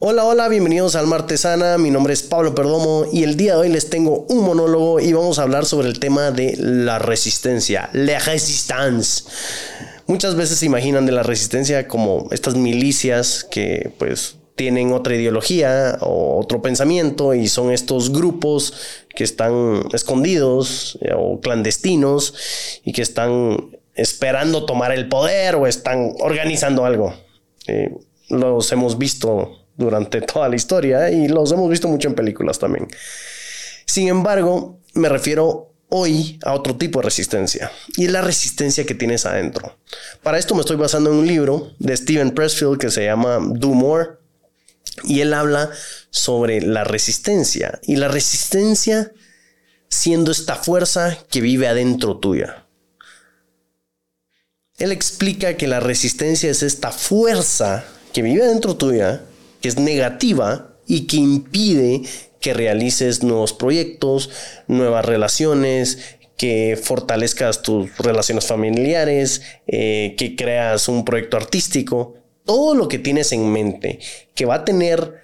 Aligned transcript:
Hola, 0.00 0.24
hola, 0.26 0.48
bienvenidos 0.48 0.94
al 0.94 1.08
Martesana. 1.08 1.76
Mi 1.76 1.90
nombre 1.90 2.12
es 2.12 2.22
Pablo 2.22 2.54
Perdomo 2.54 3.06
y 3.12 3.24
el 3.24 3.36
día 3.36 3.54
de 3.54 3.62
hoy 3.62 3.68
les 3.68 3.90
tengo 3.90 4.26
un 4.28 4.44
monólogo 4.44 5.00
y 5.00 5.12
vamos 5.12 5.40
a 5.40 5.42
hablar 5.42 5.64
sobre 5.64 5.88
el 5.88 5.98
tema 5.98 6.30
de 6.30 6.54
la 6.56 7.00
resistencia, 7.00 7.90
la 7.92 8.20
resistance. 8.20 9.24
Muchas 10.06 10.36
veces 10.36 10.60
se 10.60 10.66
imaginan 10.66 11.04
de 11.04 11.10
la 11.10 11.24
resistencia 11.24 11.88
como 11.88 12.28
estas 12.30 12.54
milicias 12.54 13.42
que 13.42 13.90
pues 13.98 14.36
tienen 14.54 14.92
otra 14.92 15.16
ideología 15.16 15.98
o 16.00 16.38
otro 16.38 16.62
pensamiento 16.62 17.34
y 17.34 17.48
son 17.48 17.72
estos 17.72 18.12
grupos 18.12 18.74
que 19.16 19.24
están 19.24 19.82
escondidos 19.92 20.96
eh, 21.00 21.10
o 21.16 21.40
clandestinos 21.40 22.80
y 22.84 22.92
que 22.92 23.02
están 23.02 23.76
esperando 23.96 24.64
tomar 24.64 24.92
el 24.92 25.08
poder 25.08 25.56
o 25.56 25.66
están 25.66 26.12
organizando 26.20 26.84
algo. 26.84 27.14
Eh, 27.66 27.92
los 28.28 28.70
hemos 28.70 28.96
visto 28.96 29.58
durante 29.78 30.20
toda 30.32 30.50
la 30.50 30.56
historia 30.56 31.10
y 31.10 31.28
los 31.28 31.50
hemos 31.52 31.70
visto 31.70 31.88
mucho 31.88 32.08
en 32.08 32.14
películas 32.14 32.58
también. 32.58 32.86
Sin 33.86 34.08
embargo, 34.08 34.80
me 34.92 35.08
refiero 35.08 35.72
hoy 35.88 36.38
a 36.44 36.52
otro 36.52 36.76
tipo 36.76 36.98
de 36.98 37.06
resistencia 37.06 37.72
y 37.96 38.04
es 38.04 38.12
la 38.12 38.20
resistencia 38.20 38.84
que 38.84 38.94
tienes 38.94 39.24
adentro. 39.24 39.78
Para 40.22 40.38
esto 40.38 40.54
me 40.54 40.60
estoy 40.60 40.76
basando 40.76 41.10
en 41.10 41.16
un 41.16 41.26
libro 41.26 41.72
de 41.78 41.96
Steven 41.96 42.32
Pressfield 42.32 42.78
que 42.78 42.90
se 42.90 43.06
llama 43.06 43.38
Do 43.40 43.68
More 43.68 44.18
y 45.04 45.20
él 45.20 45.32
habla 45.32 45.70
sobre 46.10 46.60
la 46.60 46.84
resistencia 46.84 47.80
y 47.84 47.96
la 47.96 48.08
resistencia 48.08 49.12
siendo 49.88 50.30
esta 50.30 50.56
fuerza 50.56 51.16
que 51.30 51.40
vive 51.40 51.66
adentro 51.68 52.18
tuya. 52.18 52.66
Él 54.76 54.92
explica 54.92 55.56
que 55.56 55.66
la 55.66 55.80
resistencia 55.80 56.50
es 56.50 56.62
esta 56.62 56.92
fuerza 56.92 57.84
que 58.12 58.22
vive 58.22 58.42
adentro 58.42 58.76
tuya 58.76 59.22
que 59.60 59.68
es 59.68 59.78
negativa 59.78 60.74
y 60.86 61.06
que 61.06 61.16
impide 61.16 62.02
que 62.40 62.54
realices 62.54 63.22
nuevos 63.22 63.52
proyectos, 63.52 64.30
nuevas 64.68 65.04
relaciones, 65.04 65.98
que 66.36 66.78
fortalezcas 66.80 67.62
tus 67.62 67.96
relaciones 67.98 68.46
familiares, 68.46 69.42
eh, 69.66 70.14
que 70.16 70.36
creas 70.36 70.88
un 70.88 71.04
proyecto 71.04 71.36
artístico, 71.36 72.14
todo 72.44 72.74
lo 72.74 72.88
que 72.88 72.98
tienes 72.98 73.32
en 73.32 73.52
mente 73.52 73.98
que 74.34 74.46
va 74.46 74.54
a 74.56 74.64
tener 74.64 75.20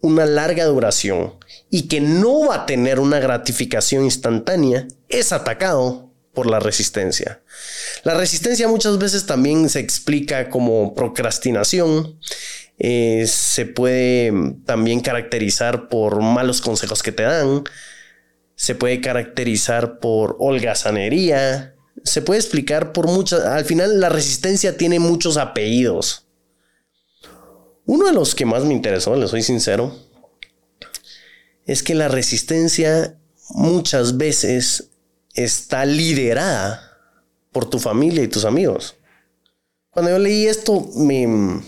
una 0.00 0.26
larga 0.26 0.64
duración 0.66 1.34
y 1.70 1.88
que 1.88 2.00
no 2.00 2.46
va 2.46 2.54
a 2.54 2.66
tener 2.66 3.00
una 3.00 3.18
gratificación 3.18 4.04
instantánea 4.04 4.86
es 5.08 5.32
atacado 5.32 6.08
por 6.34 6.46
la 6.46 6.60
resistencia. 6.60 7.40
La 8.04 8.14
resistencia 8.14 8.68
muchas 8.68 8.98
veces 8.98 9.26
también 9.26 9.68
se 9.68 9.80
explica 9.80 10.50
como 10.50 10.94
procrastinación, 10.94 12.20
eh, 12.78 13.26
se 13.26 13.66
puede 13.66 14.32
también 14.64 15.00
caracterizar 15.00 15.88
por 15.88 16.22
malos 16.22 16.60
consejos 16.60 17.02
que 17.02 17.12
te 17.12 17.24
dan, 17.24 17.64
se 18.54 18.74
puede 18.74 19.00
caracterizar 19.00 19.98
por 19.98 20.36
holgazanería, 20.38 21.74
se 22.04 22.22
puede 22.22 22.40
explicar 22.40 22.92
por 22.92 23.08
muchas, 23.08 23.44
al 23.44 23.64
final 23.64 24.00
la 24.00 24.08
resistencia 24.08 24.76
tiene 24.76 25.00
muchos 25.00 25.36
apellidos. 25.36 26.26
Uno 27.84 28.06
de 28.06 28.12
los 28.12 28.34
que 28.34 28.44
más 28.44 28.64
me 28.64 28.74
interesó, 28.74 29.16
le 29.16 29.28
soy 29.28 29.42
sincero, 29.42 29.96
es 31.64 31.82
que 31.82 31.94
la 31.94 32.08
resistencia 32.08 33.18
muchas 33.50 34.16
veces 34.18 34.90
está 35.34 35.84
liderada 35.84 36.98
por 37.50 37.68
tu 37.68 37.78
familia 37.78 38.22
y 38.22 38.28
tus 38.28 38.44
amigos. 38.44 38.96
Cuando 39.90 40.10
yo 40.10 40.18
leí 40.18 40.46
esto 40.46 40.86
me, 40.96 41.62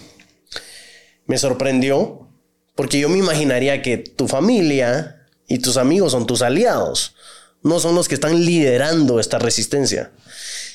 me 1.31 1.39
sorprendió 1.39 2.27
porque 2.75 2.99
yo 2.99 3.09
me 3.09 3.19
imaginaría 3.19 3.83
que 3.83 3.99
tu 3.99 4.27
familia 4.27 5.29
y 5.47 5.61
tus 5.61 5.77
amigos 5.77 6.11
son 6.11 6.27
tus 6.27 6.43
aliados, 6.43 7.15
no 7.63 7.79
son 7.79 7.95
los 7.95 8.09
que 8.09 8.17
están 8.17 8.45
liderando 8.45 9.21
esta 9.21 9.39
resistencia. 9.39 10.11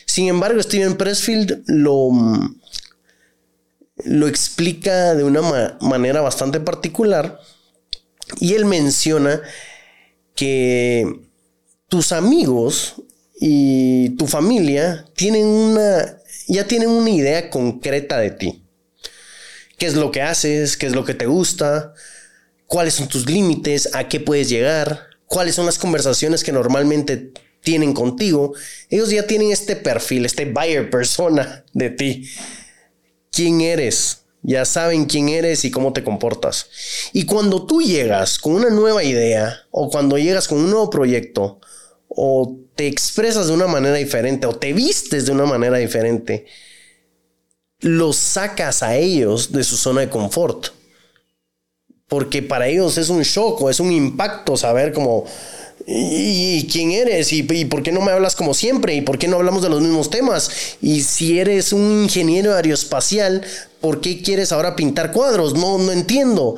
Sin 0.05 0.29
embargo, 0.29 0.63
Steven 0.63 0.95
Pressfield 0.95 1.63
lo, 1.67 2.09
lo 4.05 4.27
explica 4.29 5.13
de 5.13 5.25
una 5.25 5.41
manera 5.81 6.21
bastante 6.21 6.61
particular 6.61 7.37
y 8.39 8.53
él 8.53 8.63
menciona 8.63 9.41
que 10.35 11.19
tus 11.89 12.13
amigos 12.13 12.95
y 13.41 14.11
tu 14.11 14.25
familia 14.25 15.05
tienen 15.17 15.47
una, 15.47 16.17
ya 16.47 16.65
tienen 16.65 16.91
una 16.91 17.09
idea 17.09 17.49
concreta 17.49 18.19
de 18.19 18.31
ti 18.31 18.64
qué 19.77 19.85
es 19.85 19.95
lo 19.95 20.11
que 20.11 20.21
haces, 20.21 20.77
qué 20.77 20.87
es 20.87 20.93
lo 20.93 21.05
que 21.05 21.13
te 21.13 21.25
gusta, 21.25 21.93
cuáles 22.67 22.95
son 22.95 23.07
tus 23.07 23.29
límites, 23.29 23.89
a 23.93 24.07
qué 24.07 24.19
puedes 24.19 24.49
llegar, 24.49 25.01
cuáles 25.25 25.55
son 25.55 25.65
las 25.65 25.77
conversaciones 25.77 26.43
que 26.43 26.51
normalmente 26.51 27.31
tienen 27.61 27.93
contigo. 27.93 28.53
Ellos 28.89 29.09
ya 29.09 29.27
tienen 29.27 29.51
este 29.51 29.75
perfil, 29.75 30.25
este 30.25 30.45
buyer 30.45 30.89
persona 30.89 31.65
de 31.73 31.89
ti. 31.89 32.29
¿Quién 33.31 33.61
eres? 33.61 34.21
Ya 34.41 34.63
saben 34.63 35.05
quién 35.05 35.27
eres 35.29 35.65
y 35.65 35.71
cómo 35.71 35.91
te 35.91 36.03
comportas. 36.03 36.69
Y 37.13 37.25
cuando 37.25 37.65
tú 37.65 37.81
llegas 37.81 38.37
con 38.37 38.53
una 38.53 38.69
nueva 38.69 39.03
idea 39.03 39.63
o 39.71 39.89
cuando 39.89 40.19
llegas 40.19 40.47
con 40.47 40.59
un 40.59 40.69
nuevo 40.69 40.89
proyecto 40.91 41.59
o 42.07 42.55
te 42.75 42.87
expresas 42.87 43.47
de 43.47 43.53
una 43.53 43.65
manera 43.65 43.95
diferente 43.95 44.45
o 44.45 44.55
te 44.55 44.71
vistes 44.71 45.25
de 45.25 45.31
una 45.31 45.45
manera 45.45 45.77
diferente, 45.77 46.45
los 47.81 48.15
sacas 48.15 48.83
a 48.83 48.95
ellos 48.95 49.51
de 49.51 49.63
su 49.63 49.77
zona 49.77 50.01
de 50.01 50.09
confort. 50.09 50.67
Porque 52.07 52.43
para 52.43 52.67
ellos 52.67 52.97
es 52.97 53.09
un 53.09 53.23
shock 53.23 53.61
o 53.61 53.69
es 53.69 53.79
un 53.79 53.91
impacto 53.91 54.55
saber 54.57 54.93
como, 54.93 55.25
¿y, 55.87 56.67
quién 56.67 56.91
eres? 56.91 57.33
¿Y, 57.33 57.43
por 57.65 57.81
qué 57.83 57.91
no 57.91 58.01
me 58.01 58.11
hablas 58.11 58.35
como 58.35 58.53
siempre? 58.53 58.93
¿Y 58.93 59.01
por 59.01 59.17
qué 59.17 59.27
no 59.27 59.37
hablamos 59.37 59.63
de 59.63 59.69
los 59.69 59.81
mismos 59.81 60.09
temas? 60.09 60.77
Y 60.81 61.01
si 61.01 61.39
eres 61.39 61.73
un 61.73 62.03
ingeniero 62.03 62.53
aeroespacial, 62.53 63.43
¿por 63.81 64.01
qué 64.01 64.21
quieres 64.21 64.51
ahora 64.51 64.75
pintar 64.75 65.11
cuadros? 65.11 65.55
No, 65.55 65.77
no 65.79 65.91
entiendo. 65.91 66.55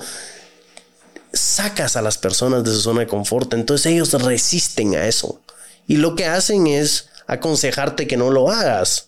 Sacas 1.31 1.95
a 1.95 2.01
las 2.01 2.17
personas 2.17 2.63
de 2.63 2.71
su 2.71 2.81
zona 2.81 3.01
de 3.01 3.07
confort, 3.07 3.53
entonces 3.53 3.85
ellos 3.87 4.13
resisten 4.21 4.95
a 4.95 5.07
eso. 5.07 5.41
Y 5.87 5.97
lo 5.97 6.15
que 6.15 6.25
hacen 6.25 6.67
es 6.67 7.09
aconsejarte 7.25 8.07
que 8.07 8.17
no 8.17 8.31
lo 8.31 8.49
hagas 8.49 9.06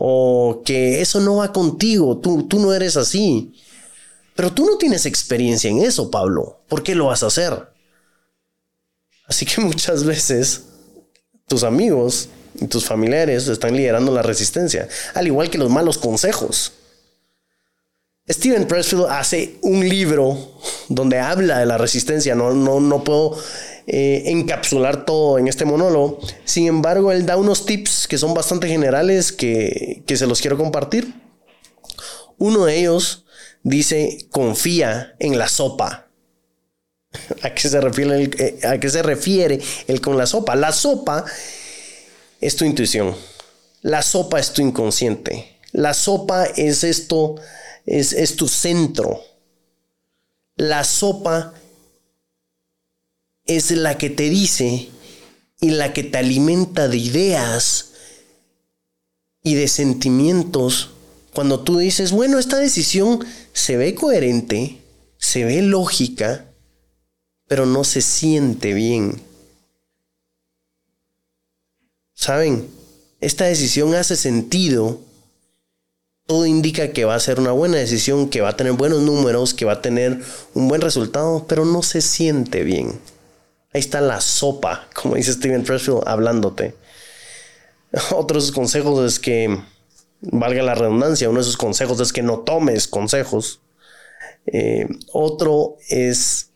o 0.00 0.62
que 0.64 1.00
eso 1.00 1.18
no 1.18 1.38
va 1.38 1.52
contigo, 1.52 2.18
tú, 2.18 2.46
tú 2.46 2.60
no 2.60 2.72
eres 2.72 2.96
así. 2.96 3.52
Pero 4.36 4.52
tú 4.52 4.64
no 4.64 4.78
tienes 4.78 5.06
experiencia 5.06 5.68
en 5.68 5.78
eso, 5.78 6.08
Pablo. 6.08 6.60
¿Por 6.68 6.84
qué 6.84 6.94
lo 6.94 7.06
vas 7.06 7.24
a 7.24 7.26
hacer? 7.26 7.68
Así 9.26 9.44
que 9.44 9.60
muchas 9.60 10.04
veces 10.04 10.66
tus 11.48 11.64
amigos 11.64 12.28
y 12.54 12.68
tus 12.68 12.84
familiares 12.84 13.48
están 13.48 13.74
liderando 13.76 14.12
la 14.12 14.22
resistencia, 14.22 14.86
al 15.14 15.26
igual 15.26 15.50
que 15.50 15.58
los 15.58 15.68
malos 15.68 15.98
consejos. 15.98 16.74
Steven 18.30 18.68
Pressfield 18.68 19.06
hace 19.06 19.56
un 19.62 19.88
libro 19.88 20.60
donde 20.88 21.18
habla 21.18 21.58
de 21.58 21.66
la 21.66 21.76
resistencia. 21.76 22.36
No, 22.36 22.52
no, 22.52 22.78
no 22.78 23.02
puedo 23.02 23.36
eh, 23.90 24.24
encapsular 24.26 25.06
todo 25.06 25.38
en 25.38 25.48
este 25.48 25.64
monólogo. 25.64 26.20
Sin 26.44 26.66
embargo, 26.66 27.10
él 27.10 27.24
da 27.24 27.38
unos 27.38 27.64
tips 27.64 28.06
que 28.06 28.18
son 28.18 28.34
bastante 28.34 28.68
generales 28.68 29.32
que, 29.32 30.02
que 30.06 30.18
se 30.18 30.26
los 30.26 30.42
quiero 30.42 30.58
compartir. 30.58 31.14
Uno 32.36 32.66
de 32.66 32.80
ellos 32.80 33.24
dice, 33.62 34.28
confía 34.30 35.16
en 35.18 35.38
la 35.38 35.48
sopa. 35.48 36.10
¿A 37.42 37.54
qué 37.54 37.66
se 37.66 37.80
refiere 37.80 38.14
el, 38.22 38.36
eh, 38.38 38.60
a 38.66 38.78
qué 38.78 38.90
se 38.90 39.02
refiere 39.02 39.58
con 40.02 40.18
la 40.18 40.26
sopa? 40.26 40.54
La 40.54 40.72
sopa 40.72 41.24
es 42.42 42.56
tu 42.56 42.66
intuición. 42.66 43.16
La 43.80 44.02
sopa 44.02 44.38
es 44.38 44.52
tu 44.52 44.60
inconsciente. 44.60 45.56
La 45.72 45.94
sopa 45.94 46.44
es 46.44 46.84
esto, 46.84 47.36
es, 47.86 48.12
es 48.12 48.36
tu 48.36 48.48
centro. 48.48 49.22
La 50.56 50.84
sopa 50.84 51.54
es 53.48 53.72
la 53.72 53.98
que 53.98 54.10
te 54.10 54.30
dice 54.30 54.88
y 55.60 55.70
la 55.70 55.92
que 55.92 56.04
te 56.04 56.18
alimenta 56.18 56.86
de 56.86 56.98
ideas 56.98 57.90
y 59.42 59.54
de 59.54 59.66
sentimientos 59.66 60.90
cuando 61.34 61.60
tú 61.60 61.78
dices, 61.78 62.12
bueno, 62.12 62.38
esta 62.38 62.58
decisión 62.58 63.24
se 63.52 63.76
ve 63.76 63.94
coherente, 63.94 64.78
se 65.18 65.44
ve 65.44 65.62
lógica, 65.62 66.46
pero 67.46 67.64
no 67.64 67.84
se 67.84 68.02
siente 68.02 68.74
bien. 68.74 69.20
¿Saben? 72.12 72.68
Esta 73.20 73.44
decisión 73.44 73.94
hace 73.94 74.16
sentido. 74.16 75.00
Todo 76.26 76.44
indica 76.44 76.92
que 76.92 77.04
va 77.04 77.14
a 77.14 77.20
ser 77.20 77.40
una 77.40 77.52
buena 77.52 77.78
decisión, 77.78 78.28
que 78.28 78.40
va 78.40 78.50
a 78.50 78.56
tener 78.56 78.72
buenos 78.72 79.02
números, 79.02 79.54
que 79.54 79.64
va 79.64 79.74
a 79.74 79.82
tener 79.82 80.20
un 80.54 80.68
buen 80.68 80.80
resultado, 80.80 81.46
pero 81.48 81.64
no 81.64 81.82
se 81.82 82.02
siente 82.02 82.64
bien. 82.64 82.98
Ahí 83.72 83.80
está 83.80 84.00
la 84.00 84.20
sopa, 84.20 84.88
como 84.94 85.16
dice 85.16 85.32
Steven 85.32 85.64
Pressfield, 85.64 86.06
hablándote. 86.06 86.74
Otro 88.10 88.36
de 88.36 88.40
sus 88.40 88.52
consejos 88.52 89.04
es 89.04 89.18
que, 89.18 89.58
valga 90.20 90.62
la 90.62 90.74
redundancia, 90.74 91.28
uno 91.28 91.38
de 91.38 91.44
sus 91.44 91.56
consejos 91.56 92.00
es 92.00 92.12
que 92.12 92.22
no 92.22 92.40
tomes 92.40 92.88
consejos. 92.88 93.60
Eh, 94.46 94.88
otro 95.12 95.76
es 95.88 96.50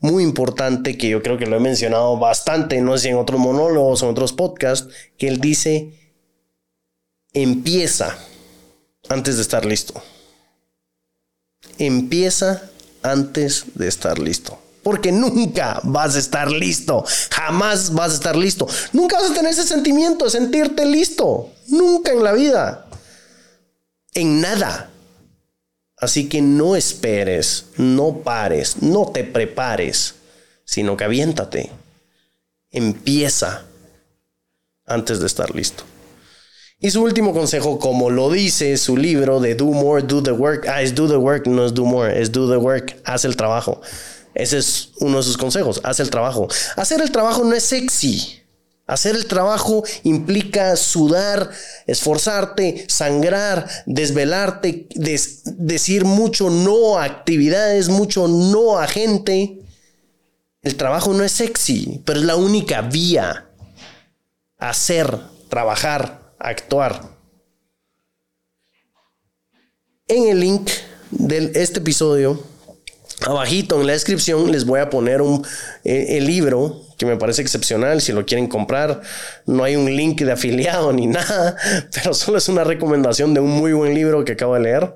muy 0.00 0.22
importante, 0.22 0.96
que 0.96 1.08
yo 1.08 1.22
creo 1.22 1.38
que 1.38 1.46
lo 1.46 1.56
he 1.56 1.60
mencionado 1.60 2.18
bastante, 2.18 2.80
no 2.80 2.96
sé 2.98 3.10
en 3.10 3.16
otros 3.16 3.40
monólogos 3.40 4.02
o 4.02 4.06
en 4.06 4.12
otros 4.12 4.32
podcasts, 4.32 4.92
que 5.18 5.28
él 5.28 5.40
dice, 5.40 5.92
empieza 7.32 8.18
antes 9.08 9.36
de 9.36 9.42
estar 9.42 9.64
listo. 9.64 10.02
Empieza 11.78 12.70
antes 13.02 13.64
de 13.74 13.88
estar 13.88 14.18
listo. 14.18 14.58
Porque 14.86 15.10
nunca 15.10 15.80
vas 15.82 16.14
a 16.14 16.20
estar 16.20 16.48
listo. 16.48 17.04
Jamás 17.32 17.92
vas 17.92 18.12
a 18.12 18.14
estar 18.14 18.36
listo. 18.36 18.68
Nunca 18.92 19.18
vas 19.18 19.32
a 19.32 19.34
tener 19.34 19.50
ese 19.50 19.64
sentimiento 19.64 20.26
de 20.26 20.30
sentirte 20.30 20.86
listo. 20.86 21.50
Nunca 21.66 22.12
en 22.12 22.22
la 22.22 22.32
vida. 22.32 22.86
En 24.14 24.40
nada. 24.40 24.88
Así 25.96 26.28
que 26.28 26.40
no 26.40 26.76
esperes, 26.76 27.66
no 27.78 28.18
pares, 28.18 28.80
no 28.80 29.10
te 29.10 29.24
prepares, 29.24 30.14
sino 30.64 30.96
que 30.96 31.02
aviéntate. 31.02 31.72
Empieza 32.70 33.64
antes 34.86 35.18
de 35.18 35.26
estar 35.26 35.52
listo. 35.52 35.82
Y 36.78 36.90
su 36.90 37.02
último 37.02 37.32
consejo, 37.32 37.80
como 37.80 38.08
lo 38.08 38.30
dice 38.30 38.76
su 38.76 38.96
libro 38.96 39.40
de 39.40 39.56
Do 39.56 39.64
More, 39.64 40.04
Do 40.04 40.22
the 40.22 40.30
Work. 40.30 40.68
Ah, 40.68 40.80
es 40.80 40.94
Do 40.94 41.08
the 41.08 41.16
Work, 41.16 41.48
no 41.48 41.66
es 41.66 41.74
Do 41.74 41.84
More, 41.86 42.22
es 42.22 42.30
Do 42.30 42.48
the 42.48 42.56
Work, 42.56 43.00
haz 43.02 43.24
el 43.24 43.34
trabajo. 43.34 43.80
Ese 44.36 44.58
es 44.58 44.90
uno 45.00 45.16
de 45.16 45.22
sus 45.22 45.38
consejos, 45.38 45.80
haz 45.82 45.98
el 45.98 46.10
trabajo. 46.10 46.46
Hacer 46.76 47.00
el 47.00 47.10
trabajo 47.10 47.42
no 47.42 47.54
es 47.54 47.62
sexy. 47.62 48.42
Hacer 48.86 49.16
el 49.16 49.26
trabajo 49.26 49.82
implica 50.04 50.76
sudar, 50.76 51.50
esforzarte, 51.86 52.84
sangrar, 52.86 53.66
desvelarte, 53.86 54.86
decir 54.94 56.04
mucho 56.04 56.50
no 56.50 56.98
a 56.98 57.04
actividades, 57.04 57.88
mucho 57.88 58.28
no 58.28 58.78
a 58.78 58.86
gente. 58.86 59.62
El 60.62 60.76
trabajo 60.76 61.14
no 61.14 61.24
es 61.24 61.32
sexy, 61.32 62.02
pero 62.04 62.20
es 62.20 62.26
la 62.26 62.36
única 62.36 62.82
vía. 62.82 63.48
Hacer, 64.58 65.18
trabajar, 65.48 66.34
actuar. 66.38 67.08
En 70.08 70.28
el 70.28 70.40
link 70.40 70.70
de 71.10 71.52
este 71.54 71.80
episodio, 71.80 72.44
abajito 73.24 73.80
en 73.80 73.86
la 73.86 73.92
descripción, 73.94 74.52
les 74.52 74.66
voy 74.66 74.80
a 74.80 74.90
poner 74.90 75.22
un, 75.22 75.46
eh, 75.84 76.18
el 76.18 76.26
libro 76.26 76.82
que 76.98 77.06
me 77.06 77.16
parece 77.16 77.42
excepcional. 77.42 78.00
Si 78.00 78.12
lo 78.12 78.24
quieren 78.26 78.46
comprar, 78.46 79.00
no 79.46 79.64
hay 79.64 79.76
un 79.76 79.86
link 79.86 80.20
de 80.20 80.32
afiliado 80.32 80.92
ni 80.92 81.06
nada, 81.06 81.56
pero 81.94 82.14
solo 82.14 82.38
es 82.38 82.48
una 82.48 82.64
recomendación 82.64 83.34
de 83.34 83.40
un 83.40 83.50
muy 83.50 83.72
buen 83.72 83.94
libro 83.94 84.24
que 84.24 84.32
acabo 84.32 84.54
de 84.54 84.60
leer. 84.60 84.94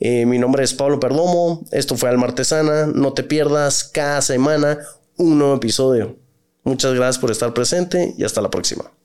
Eh, 0.00 0.26
mi 0.26 0.38
nombre 0.38 0.64
es 0.64 0.74
Pablo 0.74 1.00
Perdomo. 1.00 1.64
Esto 1.72 1.96
fue 1.96 2.08
Alma 2.08 2.26
Artesana. 2.26 2.86
No 2.86 3.12
te 3.12 3.22
pierdas 3.22 3.84
cada 3.84 4.22
semana 4.22 4.78
un 5.16 5.38
nuevo 5.38 5.56
episodio. 5.56 6.16
Muchas 6.64 6.94
gracias 6.94 7.18
por 7.18 7.30
estar 7.30 7.54
presente 7.54 8.14
y 8.16 8.24
hasta 8.24 8.40
la 8.40 8.50
próxima. 8.50 8.95